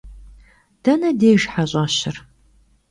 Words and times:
Dene 0.83 1.11
dêjj 1.19 1.43
heş'eşır? 1.53 2.15